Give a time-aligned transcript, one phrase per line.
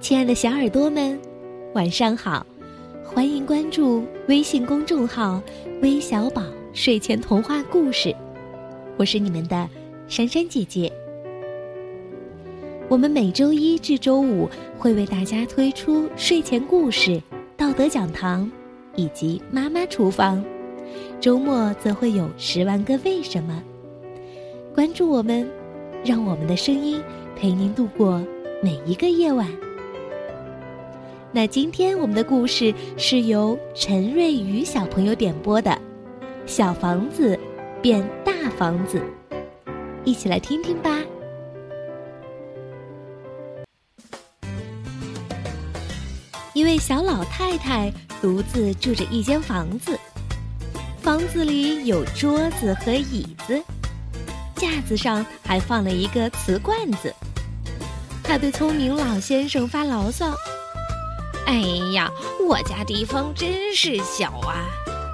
[0.00, 1.18] 亲爱的小耳朵们，
[1.74, 2.46] 晚上好！
[3.04, 5.42] 欢迎关注微信公众号
[5.82, 8.14] “微小宝睡前童话故事”，
[8.96, 9.68] 我是你们的
[10.06, 10.90] 珊珊姐姐。
[12.88, 14.48] 我们每周一至周五
[14.78, 17.20] 会为大家推出睡前故事、
[17.56, 18.48] 道德讲堂
[18.94, 20.42] 以及妈妈厨房，
[21.20, 23.60] 周末则会有十万个为什么。
[24.72, 25.46] 关注我们，
[26.04, 27.02] 让我们的声音
[27.34, 28.24] 陪您度过
[28.62, 29.48] 每一个夜晚。
[31.30, 35.70] 那今天我们的故事是由陈瑞宇小朋友点播的，
[36.46, 37.38] 《小房子
[37.82, 38.98] 变大房子》，
[40.04, 40.98] 一起来听听吧。
[46.54, 50.00] 一位小老太太独自住着一间房子，
[51.02, 53.62] 房子里有桌子和椅子，
[54.56, 57.14] 架子上还放了一个瓷罐子。
[58.24, 60.34] 她对聪明老先生发牢骚。
[61.48, 61.62] 哎
[61.94, 62.12] 呀，
[62.46, 64.68] 我家地方真是小啊！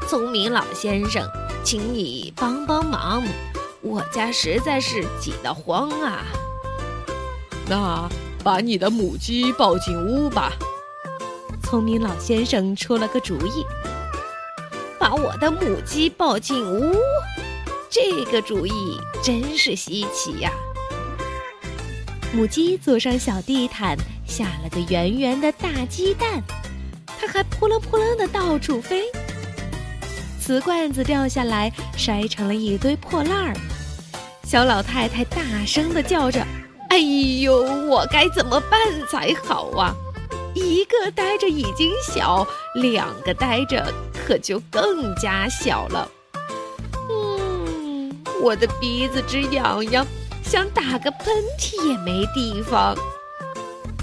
[0.09, 1.25] 聪明老先生，
[1.63, 3.23] 请你帮帮忙，
[3.81, 6.25] 我家实在是挤得慌啊。
[7.69, 8.09] 那
[8.43, 10.53] 把你的母鸡抱进屋吧。
[11.63, 13.65] 聪明老先生出了个主意，
[14.99, 16.97] 把我的母鸡抱进屋，
[17.89, 20.51] 这个主意真是稀奇呀。
[22.33, 23.97] 母鸡坐上小地毯。
[24.27, 26.43] 下了个圆圆的大鸡蛋，
[27.07, 29.05] 它还扑棱扑棱的到处飞。
[30.41, 33.55] 瓷罐子掉下来，摔成了一堆破烂儿。
[34.45, 36.47] 小老太太大声的叫着
[36.91, 38.79] ：“哎呦，我该怎么办
[39.11, 39.95] 才好啊？
[40.55, 46.11] 一个呆着已经小，两个呆着可就更加小了。
[47.11, 50.07] 嗯，我的鼻子直痒痒，
[50.45, 52.95] 想打个喷嚏也没地方。”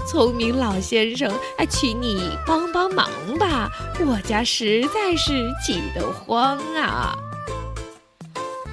[0.06, 3.08] 聪明老先生，哎，请你帮帮忙
[3.38, 3.70] 吧！
[4.04, 7.16] 我家实在是挤得慌啊。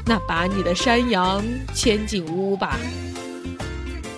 [0.06, 2.80] 那把你的山羊牵进屋吧。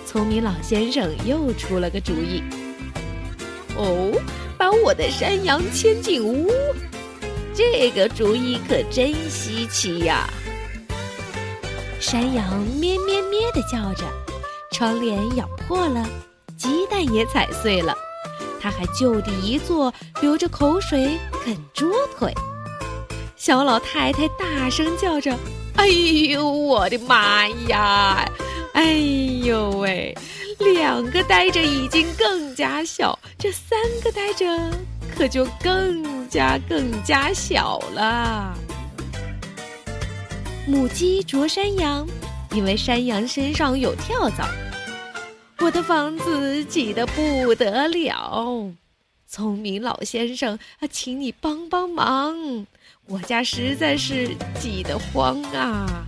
[0.06, 2.42] 聪明老先生又出了个主意。
[3.76, 4.10] 哦，
[4.58, 6.50] 把我的山羊牵进屋，
[7.54, 10.28] 这个主意可真稀奇呀！
[12.00, 14.04] 山羊咩咩咩的叫着，
[14.72, 16.06] 窗帘咬破了。
[16.62, 17.92] 鸡蛋也踩碎了，
[18.60, 22.32] 他还就地一坐，流着口水啃桌腿。
[23.34, 25.36] 小老太太大声叫着
[25.74, 28.24] ：“哎呦，我的妈呀！
[28.74, 28.92] 哎
[29.42, 30.16] 呦喂，
[30.60, 34.46] 两个呆着已经更加小，这三个呆着
[35.16, 38.56] 可就更加更加小了。”
[40.64, 42.06] 母鸡啄山羊，
[42.52, 44.46] 因为山羊身上有跳蚤。
[45.64, 48.72] 我的房子挤得不得了，
[49.28, 52.34] 聪明老先生啊，请你帮帮忙，
[53.06, 56.04] 我家实在是挤得慌啊。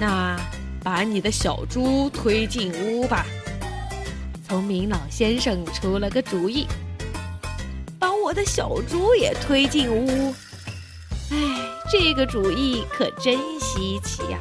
[0.00, 0.36] 那
[0.82, 3.24] 把你的小猪推进屋吧。
[4.48, 6.66] 聪明老先生出了个主意，
[7.96, 10.34] 把我的小猪也推进屋。
[11.30, 11.36] 哎，
[11.88, 14.40] 这个主意可真稀奇呀。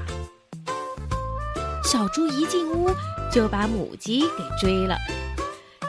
[1.83, 2.89] 小猪一进屋，
[3.31, 4.95] 就把母鸡给追了。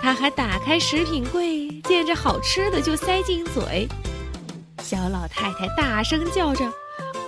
[0.01, 3.89] 他还打开食品柜，见着好吃的就塞进嘴。
[4.83, 6.65] 小老太太大声叫着：“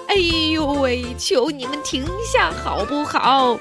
[0.09, 1.15] 哎呦喂！
[1.19, 3.59] 求你们停下好不好？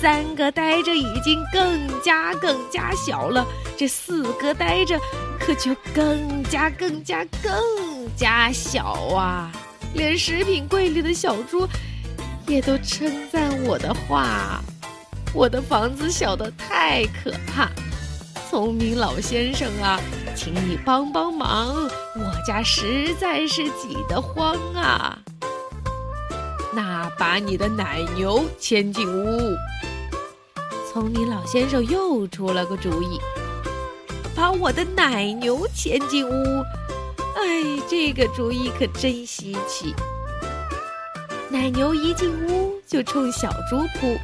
[0.00, 4.98] 三个呆着已经更加更加小了，这四个呆着
[5.38, 7.52] 可就更加更加更
[8.16, 9.50] 加小啊！
[9.94, 11.66] 连食品柜里的小猪。”
[12.46, 14.60] 也都称赞我的话，
[15.32, 17.70] 我的房子小得太可怕。
[18.50, 20.00] 聪明老先生啊，
[20.34, 21.74] 请你帮帮忙，
[22.16, 25.18] 我家实在是挤得慌啊。
[26.74, 29.56] 那把你的奶牛牵进屋。
[30.92, 33.20] 聪明老先生又出了个主意，
[34.34, 36.64] 把我的奶牛牵进屋。
[37.36, 39.94] 哎，这个主意可真稀奇。
[41.48, 44.18] 奶牛一进屋就冲小猪扑，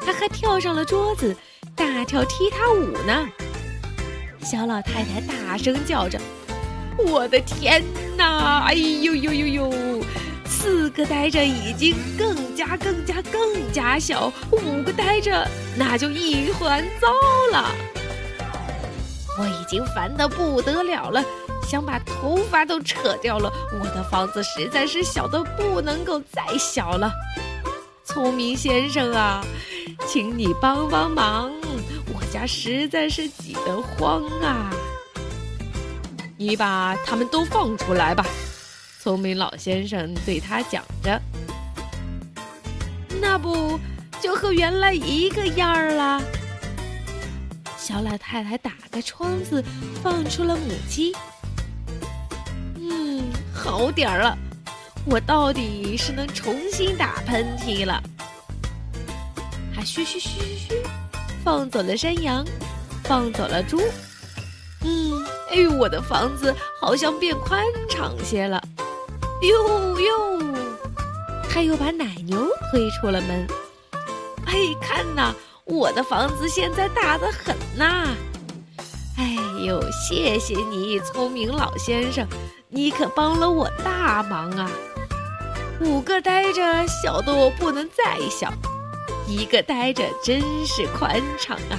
[0.00, 1.36] 他还跳上了桌子，
[1.76, 3.28] 大跳踢踏舞呢。
[4.42, 6.18] 小老太太大声叫着
[6.96, 7.82] ：“我的天
[8.16, 8.64] 哪！
[8.66, 10.04] 哎呦呦呦呦！
[10.46, 15.46] 四个呆着已经更加更加更加小，五个呆着
[15.76, 17.08] 那就一团糟
[17.52, 17.70] 了。
[19.38, 21.24] 我已经烦得不得了了。”
[21.68, 27.12] 想把头发都扯掉了，我的房子实在是小的不能够再小了。
[28.04, 29.44] 聪明先生啊，
[30.10, 31.52] 请你帮帮忙，
[32.14, 34.72] 我家实在是挤得慌啊！
[36.38, 38.24] 你把他们都放出来吧。
[39.02, 41.20] 聪明老先生对他讲着
[43.20, 43.78] ：“那不
[44.18, 46.22] 就和原来一个样儿了？”
[47.76, 49.62] 小老太太打开窗子，
[50.02, 51.12] 放出了母鸡。
[52.76, 54.38] 嗯，好点儿了，
[55.04, 58.02] 我到底是能重新打喷嚏了。
[59.88, 60.82] 嘘嘘嘘嘘嘘，
[61.42, 62.44] 放走了山羊，
[63.04, 63.80] 放走了猪。
[64.84, 68.62] 嗯，哎呦，我的房子好像变宽敞些了。
[69.42, 70.42] 哟哟，
[71.48, 73.46] 他又把奶牛推出了门。
[74.44, 78.14] 哎，看呐，我的房子现在大得很呐！
[79.16, 82.26] 哎呦，谢谢你，聪明老先生，
[82.68, 84.70] 你可帮了我大忙啊！
[85.80, 88.52] 五个呆着小的我不能再小，
[89.28, 91.78] 一个呆着真是宽敞啊！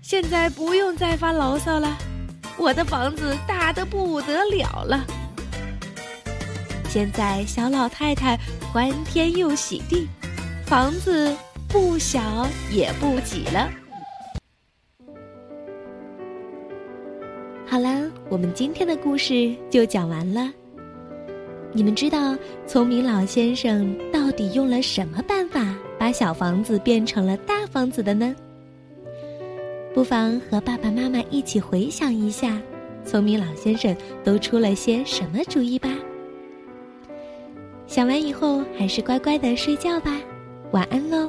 [0.00, 1.98] 现在不用再发牢骚了，
[2.56, 5.04] 我的房子大得不得了了。
[6.88, 8.38] 现在小老太太
[8.72, 10.06] 欢天又喜地，
[10.64, 11.36] 房子
[11.68, 13.68] 不小也不挤了。
[17.66, 20.48] 好了，我们今天的故事就讲完了。
[21.72, 22.34] 你们知道
[22.66, 25.75] 聪明老先生到底用了什么办法
[26.06, 28.32] 把小房子变成了大房子的呢？
[29.92, 32.62] 不妨和爸爸妈妈一起回想一下，
[33.04, 35.88] 聪明老先生都出了些什么主意吧。
[37.88, 40.16] 想完以后，还是乖乖的睡觉吧，
[40.70, 41.28] 晚安喽。